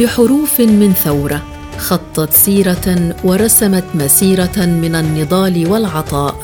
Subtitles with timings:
[0.00, 1.42] بحروف من ثورة
[1.78, 6.34] خطت سيرة ورسمت مسيرة من النضال والعطاء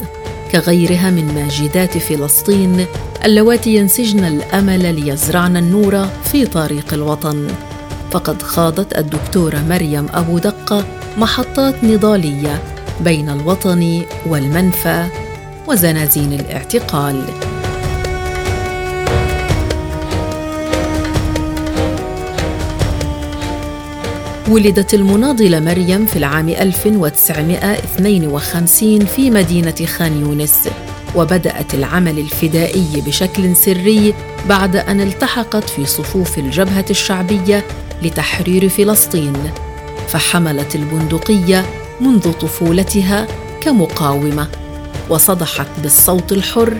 [0.53, 2.87] كغيرها من ماجدات فلسطين
[3.25, 7.49] اللواتي ينسجن الأمل ليزرعن النور في طريق الوطن.
[8.11, 10.85] فقد خاضت الدكتورة مريم أبو دقة
[11.19, 12.63] محطات نضالية
[13.01, 15.07] بين الوطن والمنفى
[15.69, 17.25] وزنازين الاعتقال.
[24.49, 30.69] ولدت المناضلة مريم في العام 1952 في مدينة خان يونس.
[31.15, 34.15] وبدأت العمل الفدائي بشكل سري
[34.49, 37.65] بعد أن التحقت في صفوف الجبهة الشعبية
[38.03, 39.33] لتحرير فلسطين.
[40.09, 41.65] فحملت البندقية
[42.01, 43.27] منذ طفولتها
[43.61, 44.49] كمقاومة
[45.09, 46.75] وصدحت بالصوت الحر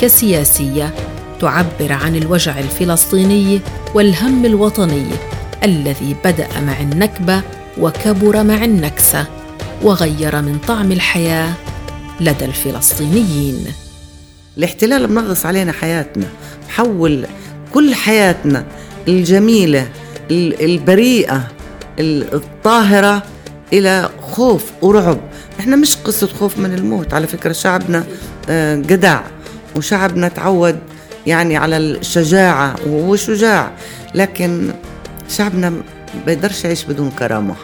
[0.00, 0.94] كسياسية
[1.40, 3.60] تعبر عن الوجع الفلسطيني
[3.94, 5.06] والهم الوطني.
[5.64, 7.42] الذي بدأ مع النكبة
[7.80, 9.26] وكبر مع النكسة
[9.82, 11.52] وغير من طعم الحياة
[12.20, 13.66] لدى الفلسطينيين.
[14.58, 16.26] الاحتلال منغص علينا حياتنا
[16.68, 17.26] حول
[17.74, 18.64] كل حياتنا
[19.08, 19.88] الجميلة
[20.30, 21.48] البريئة
[22.00, 23.22] الطاهرة
[23.72, 25.18] إلى خوف ورعب.
[25.60, 28.04] إحنا مش قصة خوف من الموت على فكرة شعبنا
[28.48, 29.20] آه، جدع
[29.76, 30.78] وشعبنا تعود
[31.26, 33.70] يعني على الشجاعة وهو شجاع
[34.14, 34.70] لكن
[35.28, 35.72] شعبنا
[36.26, 37.54] بيقدرش يعيش بدون كرامة.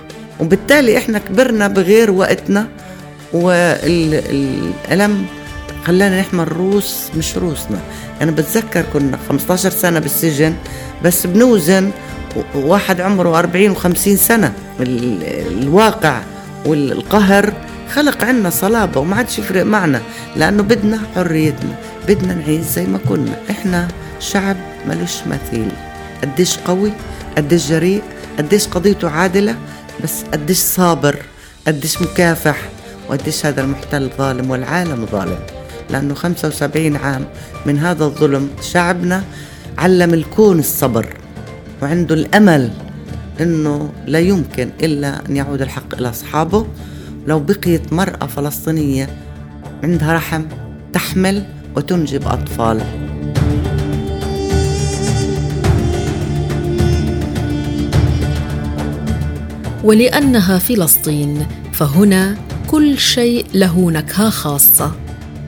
[0.40, 2.66] وبالتالي إحنا كبرنا بغير وقتنا
[3.32, 5.26] والألم
[5.84, 7.78] خلانا نحمل روس مش روسنا.
[8.22, 10.54] أنا بتذكر كنا 15 سنة بالسجن
[11.04, 11.90] بس بنوزن
[12.54, 14.52] واحد عمره 40 و50 سنة.
[14.80, 16.20] الواقع
[16.66, 17.52] والقهر
[17.92, 20.00] خلق عنا صلابة وما عادش يفرق معنا
[20.36, 21.74] لأنه بدنا حريتنا
[22.08, 23.38] بدنا نعيش زي ما كنا.
[23.50, 23.88] إحنا
[24.20, 24.56] شعب
[24.88, 25.68] ملوش مثيل.
[26.22, 26.92] قديش قوي؟
[27.36, 28.02] قديش جريء
[28.38, 29.56] قديش قضيته عادلة
[30.04, 31.16] بس قديش صابر
[31.66, 32.68] قديش مكافح
[33.08, 35.38] وقديش هذا المحتل ظالم والعالم ظالم.
[35.90, 37.24] لأنه 75 عام
[37.66, 39.24] من هذا الظلم شعبنا
[39.78, 41.06] علم الكون الصبر
[41.82, 42.70] وعنده الأمل
[43.40, 46.66] أنه لا يمكن إلا أن يعود الحق إلى أصحابه.
[47.26, 49.16] لو بقيت مرأة فلسطينية
[49.82, 50.42] عندها رحم
[50.92, 51.44] تحمل
[51.76, 52.80] وتنجب أطفال.
[59.84, 62.36] ولأنها فلسطين فهنا
[62.70, 64.92] كل شيء له نكهة خاصة.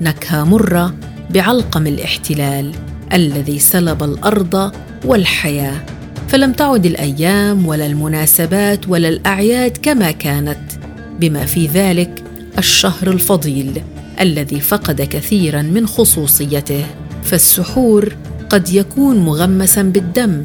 [0.01, 0.95] نكهة مرة
[1.31, 2.73] بعلقم الاحتلال
[3.13, 4.73] الذي سلب الأرض
[5.05, 5.83] والحياة.
[6.29, 10.73] فلم تعد الأيام ولا المناسبات ولا الأعياد كما كانت.
[11.21, 12.25] بما في ذلك
[12.59, 13.83] الشهر الفضيل
[14.21, 16.87] الذي فقد كثيرا من خصوصيته.
[17.25, 18.17] فالسحور
[18.51, 20.43] قد يكون مغمسا بالدم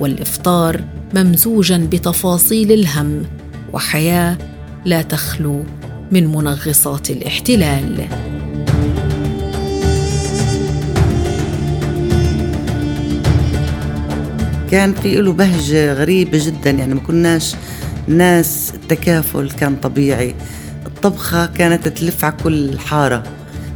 [0.00, 3.22] والإفطار ممزوجا بتفاصيل الهم
[3.72, 4.38] وحياة
[4.84, 5.64] لا تخلو
[6.12, 8.06] من منغصات الاحتلال.
[14.70, 17.54] كان في له بهجة غريبة جدا يعني ما كناش
[18.08, 20.34] ناس التكافل كان طبيعي.
[20.86, 23.22] الطبخة كانت تلف على كل حارة.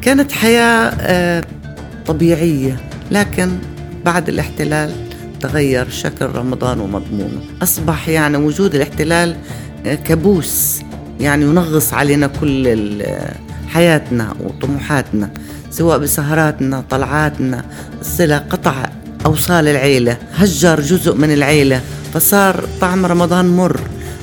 [0.03, 1.45] كانت حياة آه،
[2.07, 2.77] طبيعية
[3.11, 3.51] لكن
[4.05, 5.10] بعد الاحتلال
[5.41, 7.41] تغير شكل رمضان ومضمونه.
[7.63, 9.37] أصبح يعني وجود الاحتلال
[9.87, 10.81] آه، كابوس
[11.21, 13.03] يعني ينغص علينا كل
[13.69, 15.31] حياتنا وطموحاتنا
[15.71, 17.65] سواء بسهراتنا طلعاتنا.
[18.01, 18.91] الصلة قطع
[19.27, 21.81] أوصال العيلة هجر جزء من العيلة
[22.15, 23.81] فصار طعم رمضان مر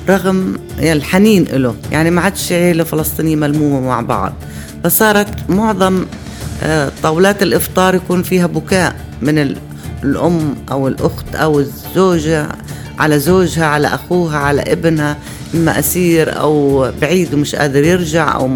[0.08, 4.32] رغم الحنين له يعني ما عادش عيلة فلسطينية ملمومة مع بعض.
[4.84, 6.04] فصارت معظم
[6.62, 9.38] آه، طاولات الإفطار يكون فيها بكاء من
[10.04, 12.48] الأم أو الأخت أو الزوجة
[12.98, 15.16] على زوجها على أخوها على ابنها
[15.54, 18.48] إما أسير أو بعيد ومش قادر يرجع أو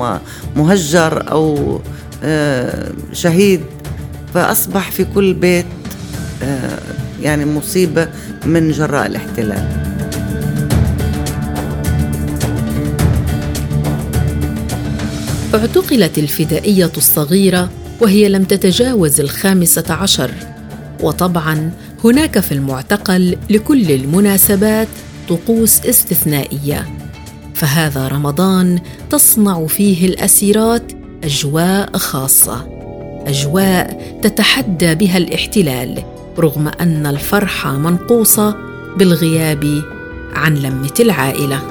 [0.56, 1.80] مهجر أو
[2.24, 3.60] آه، شهيد.
[4.34, 5.66] فأصبح في كل بيت
[6.42, 6.78] آه،
[7.22, 8.08] يعني مصيبة
[8.46, 9.82] من جراء الاحتلال.
[15.54, 20.30] اعتقلت الفدائية الصغيرة وهي لم تتجاوز الخامسة عشر.
[21.02, 21.70] وطبعا
[22.04, 24.88] هناك في المعتقل لكل المناسبات
[25.28, 26.88] طقوس استثنائية
[27.54, 28.78] فهذا رمضان
[29.10, 30.92] تصنع فيه الأسيرات
[31.24, 32.66] أجواء خاصة
[33.26, 36.02] أجواء تتحدى بها الاحتلال
[36.38, 38.56] رغم أن الفرحه منقوصه
[38.96, 39.82] بالغياب
[40.32, 41.62] عن لمة العائلة.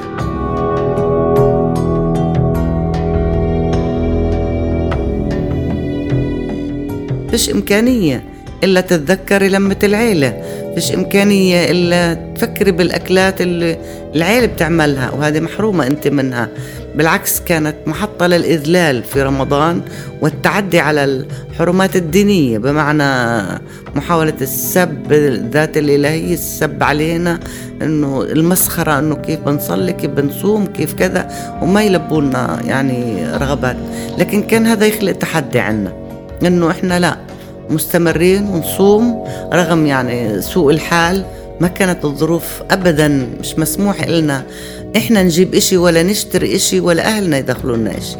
[7.31, 8.30] فيش إمكانية؟
[8.63, 10.41] إلا تتذكري لمة العيلة.
[10.75, 13.77] فيش إمكانية إلا تفكري بالأكلات اللي
[14.15, 16.49] العيلة بتعملها وهذه محرومة أنت منها.
[16.95, 19.81] بالعكس كانت محطة للإذلال في رمضان
[20.21, 22.57] والتعدي على الحرمات الدينية.
[22.57, 23.41] بمعنى
[23.95, 25.13] محاولة السب
[25.53, 27.39] ذات الإلهية السب علينا
[27.81, 31.27] إنه المسخرة إنه كيف بنصلي كيف بنصوم كيف كذا
[31.61, 33.77] وما يلبونا يعني رغبات.
[34.17, 35.93] لكن كان هذا يخلق تحدي عنا
[36.45, 37.17] إنه إحنا لا.
[37.71, 39.23] مستمرين ونصوم
[39.53, 41.25] رغم يعني سوء الحال
[41.59, 43.07] ما كانت الظروف ابدا
[43.39, 44.43] مش مسموح لنا
[44.97, 48.15] إحنا نجيب إشي ولا نشتري إشي ولا أهلنا يدخلوا لنا إشي.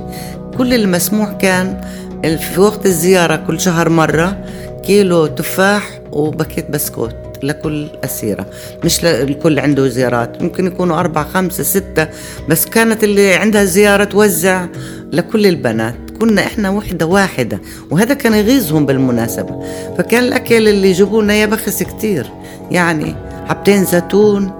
[0.57, 1.81] كل المسموح كان
[2.23, 4.45] في وقت الزيارة كل شهر مرة
[4.85, 8.45] كيلو تفاح وباكيت بسكوت لكل أسيرة.
[8.83, 12.07] مش الكل عنده زيارات ممكن يكونوا أربعة خمسة ستة
[12.49, 14.65] بس كانت اللي عندها زيارة توزع
[15.11, 16.10] لكل البنات.
[16.21, 19.63] كنا إحنا وحدة واحدة وهذا كان يغيظهم بالمناسبة.
[19.97, 22.31] فكان الأكل اللي يجيبوا لنا يبخس كتير.
[22.71, 23.15] يعني
[23.49, 24.51] حبتين زيتون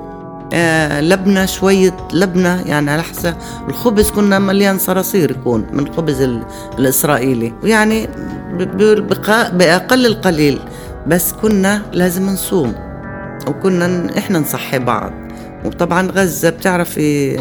[0.54, 3.34] آه لبنة شوية لبنة يعني على حسب.
[3.68, 6.22] الخبز كنا مليان صراصير يكون من الخبز
[6.80, 7.54] الإسرائيلي.
[7.64, 8.08] ويعني
[9.54, 10.60] بأقل القليل.
[11.08, 12.74] بس كنا لازم نصوم
[13.48, 15.12] وكنا إحنا نصحي بعض.
[15.66, 17.40] وطبعا غزة بتعرفي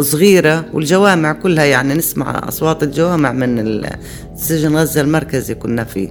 [0.00, 3.86] صغيرة والجوامع كلها يعني نسمع أصوات الجوامع من
[4.36, 6.08] سجن غزة المركزي كنا فيه.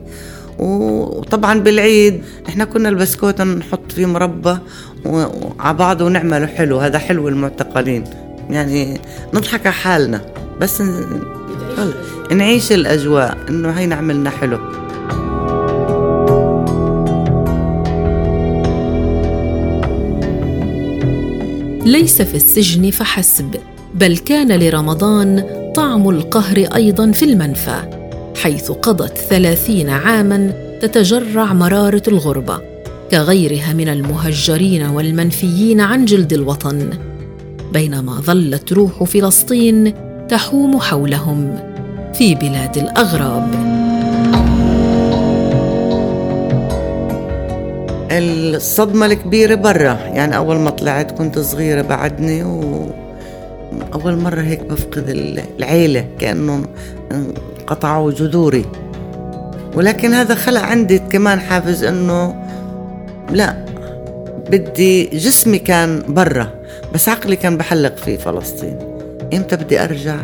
[0.60, 4.58] وطبعا بالعيد إحنا كنا البسكوت نحط فيه مربى
[5.06, 6.80] وعلى بعض ونعمله حلو.
[6.80, 8.04] هذا حلو المعتقلين
[8.50, 9.02] يعني
[9.34, 10.22] نضحك على حالنا.
[10.62, 10.84] بس
[12.32, 14.60] نعيش الأجواء إنه هينا عملنا حلو.
[21.86, 23.56] ليس في السجن فحسب
[23.96, 25.44] بل كان لرمضان
[25.76, 27.82] طعم القهر أيضا في المنفى
[28.36, 32.62] حيث قضت ثلاثين عاما تتجرع مرارة الغربه
[33.12, 36.90] كغيرها من المهجرين والمنفيين عن جلد الوطن.
[37.74, 39.94] بينما ظلت روح فلسطين
[40.30, 41.60] تحوم حولهم
[42.14, 43.91] في بلاد الأغراب.
[48.18, 49.94] الصدمة الكبيرة برا.
[49.94, 55.06] يعني أول ما طلعت كنت صغيرة بعدني وأول مرة هيك بفقد
[55.60, 56.66] العيلة كأنه
[57.68, 58.66] قطعوا جذوري.
[59.76, 62.48] ولكن هذا خلق عندي كمان حافز أنه
[63.32, 63.66] لا
[64.50, 66.48] بدي جسمي كان برا
[66.94, 68.78] بس عقلي كان بحلق في فلسطين.
[69.34, 70.18] إمتى بدي أرجع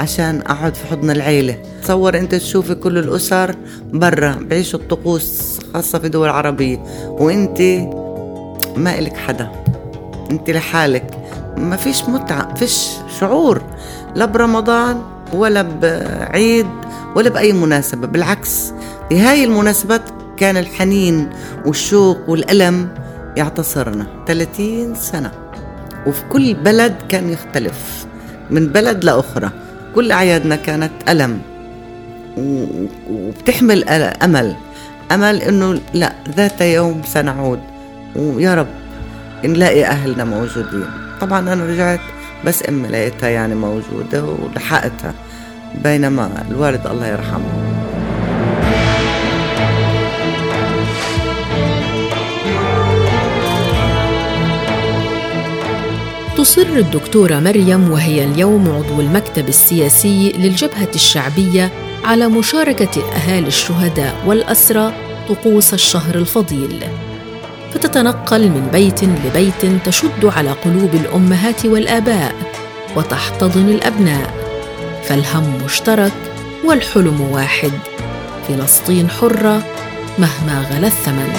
[0.00, 3.54] عشان أقعد في حضن العيلة؟ تصور أنت تشوفي كل الأسر
[3.92, 6.78] برا بعيشوا الطقوس خاصة في دول عربية.
[7.06, 7.60] وانت
[8.76, 9.50] ما إلك حدا.
[10.30, 11.10] انت لحالك.
[11.56, 12.88] ما فيش متعة فيش
[13.20, 13.62] شعور.
[14.14, 15.02] لا برمضان
[15.32, 16.66] ولا بعيد
[17.16, 18.06] ولا بأي مناسبة.
[18.06, 18.72] بالعكس
[19.08, 20.02] في هاي المناسبات
[20.36, 21.30] كان الحنين
[21.66, 22.88] والشوق والألم
[23.36, 24.06] يعتصرنا.
[24.26, 25.30] 30 سنة.
[26.06, 28.06] وفي كل بلد كان يختلف.
[28.50, 29.50] من بلد لأخرى.
[29.94, 31.40] كل أعيادنا كانت ألم.
[33.10, 33.84] وبتحمل
[34.22, 34.56] أمل.
[35.10, 37.60] أمل إنه لا ذات يوم سنعود.
[38.16, 38.66] ويا رب
[39.44, 40.86] نلاقي أهلنا موجودين.
[41.20, 42.00] طبعا أنا رجعت
[42.44, 45.14] بس أمي لقيتها يعني موجودة ولحقتها
[45.84, 47.70] بينما الوالد الله يرحمه.
[56.36, 61.70] تصر الدكتورة مريم وهي اليوم عضو المكتب السياسي للجبهة الشعبية
[62.04, 64.92] على مشاركة أهالي الشهداء والأسرى
[65.28, 66.84] طقوس الشهر الفضيل.
[67.74, 72.34] فتتنقل من بيت لبيت تشد على قلوب الأمهات والآباء
[72.96, 74.34] وتحتضن الأبناء.
[75.04, 76.12] فالهم مشترك
[76.64, 77.72] والحلم واحد.
[78.48, 79.62] فلسطين حرة
[80.18, 81.32] مهما غلا الثمن.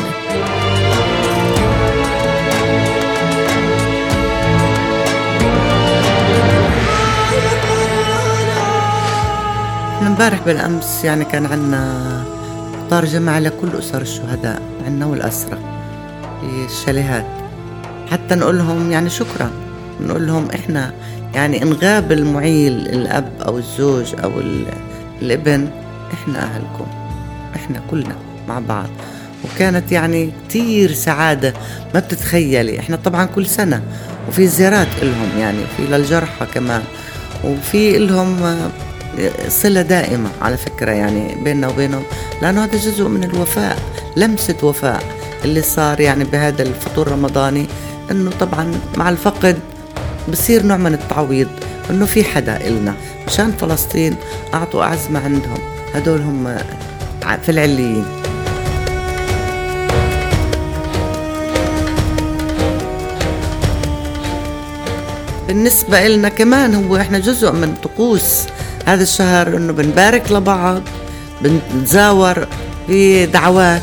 [10.02, 12.24] امبارح بالأمس يعني كان عندنا
[12.92, 15.58] افطار جماعي لكل أسر الشهداء عندنا والاسرى
[16.42, 17.26] في الشاليهات.
[18.12, 19.52] حتى نقول لهم يعني شكرا.
[20.02, 20.94] نقول لهم إحنا
[21.36, 24.32] يعني ان غاب المعيل الأب أو الزوج أو
[25.22, 25.70] الابن
[26.14, 26.88] إحنا أهلكم.
[27.56, 28.16] إحنا كلنا
[28.48, 28.90] مع بعض.
[29.44, 31.54] وكانت يعني كتير سعادة.
[31.94, 32.80] ما بتتخيلي.
[32.80, 33.82] إحنا طبعا كل سنة.
[34.30, 36.82] وفي زيارات إلهم يعني في للجرحى كمان.
[37.44, 38.38] وفي إلهم
[39.48, 42.04] صلة دائمة على فكرة يعني بيننا وبينهم
[42.42, 43.78] لأنه هذا جزء من الوفاء
[44.16, 45.04] لمسة وفاء
[45.46, 47.68] اللي صار يعني بهذا الفطور الرمضاني
[48.12, 49.60] إنه طبعا مع الفقد
[50.32, 51.48] بصير نوع من التعويض
[51.90, 52.96] إنه في حدا إلنا
[53.28, 54.16] مشان فلسطين
[54.54, 55.60] أعطوا اعز ما عندهم
[55.96, 56.58] هدول هم
[57.44, 58.06] في العليين.
[65.48, 68.44] بالنسبة إلنا كمان هو إحنا جزء من طقوس
[68.86, 70.82] هذا الشهر إنه بنبارك لبعض
[71.42, 72.48] بنتزاور
[72.88, 73.82] في دعوات.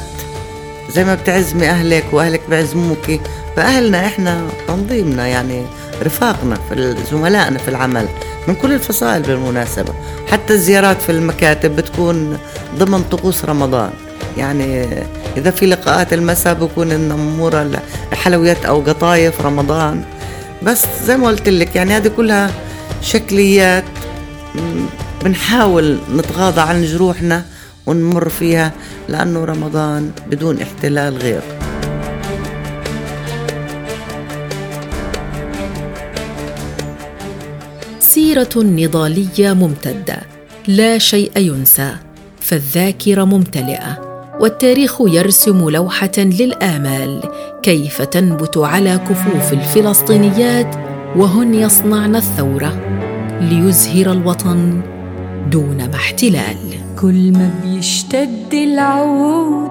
[0.95, 3.21] زي ما بتعزمي أهلك وأهلك بيعزموكي
[3.57, 5.63] فأهلنا إحنا تنظيمنا يعني
[6.03, 8.09] رفاقنا في زملائنا في العمل
[8.49, 9.93] من كل الفصائل بالمناسبة.
[10.31, 12.39] حتى الزيارات في المكاتب بتكون
[12.79, 13.91] ضمن طقوس رمضان.
[14.37, 14.89] يعني
[15.37, 20.05] إذا في لقاءات المساء بكون النمورة حلويات أو قطايف رمضان.
[20.63, 22.51] بس زي ما قلت لك يعني هذه كلها
[23.03, 23.85] شكليات
[25.25, 27.45] بنحاول نتغاضى عن جروحنا
[27.87, 28.73] ونمر فيها
[29.09, 31.41] لأنه رمضان بدون احتلال غير.
[38.01, 40.17] سيرة نضالية ممتدة
[40.67, 41.97] لا شيء ينسى
[42.41, 44.09] فالذاكرة ممتلئة
[44.41, 47.23] والتاريخ يرسم لوحة للآمال
[47.63, 50.77] كيف تنبت على كفوف الفلسطينيات
[51.17, 52.99] وهن يصنعن الثورة.
[53.41, 54.81] ليزهر الوطن
[55.51, 56.57] دون ما احتلال.
[57.01, 59.71] كل ما بيشتد العود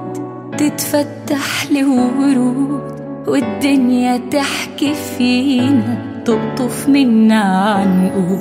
[0.57, 2.81] تتفتح له ورود
[3.27, 8.39] والدنيا تحكي فينا تقطف منا عنقود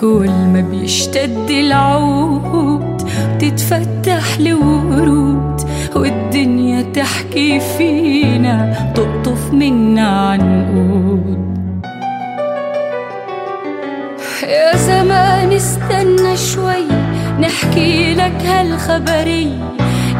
[0.00, 2.96] كل ما بيشتد العود
[3.38, 5.60] تتفتح لورود
[5.96, 11.53] والدنيا تحكي فينا تقطف منا عنقود
[14.48, 16.84] يا زمان استنى شوي
[17.40, 19.74] نحكي لك هالخبرية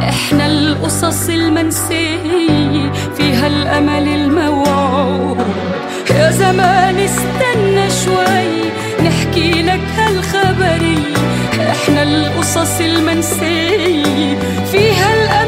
[0.08, 5.38] إحنا القصص المنسية فيها الأمل الموعود.
[6.10, 8.70] يا زمان استنى شوي
[9.06, 11.14] نحكي لك هالخبرية
[11.70, 14.38] إحنا القصص المنسية
[14.72, 15.43] فيها الأمل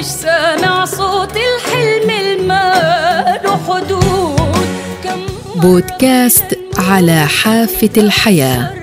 [0.00, 4.66] حدش سامع صوت الحلم المال حدود
[5.56, 8.74] بودكاست على حافة الحياة.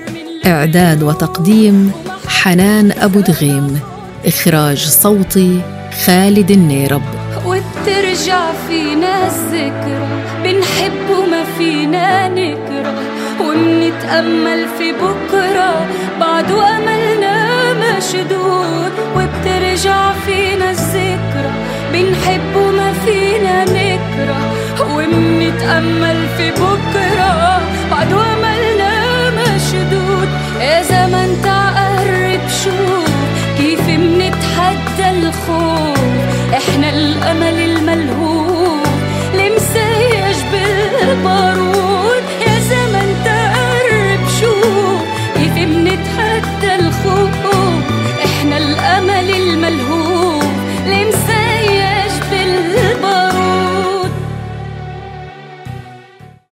[0.46, 1.92] إعداد وتقديم
[2.28, 3.80] حنان أبو دغيم.
[4.26, 5.60] إخراج صوتي
[6.04, 7.02] خالد النيرب.
[7.46, 10.08] وترجع فينا الذكرى.
[10.44, 12.94] بنحب وما فينا نكره.
[13.40, 15.86] ونتأمل في بكرة.
[16.20, 18.92] بعد أملنا مشدود.
[19.16, 21.52] وبترجع رجع فينا الذكرى
[21.92, 24.52] بنحب وما فينا نكره.
[24.96, 28.37] ومنتأمل في بكرة بعد وما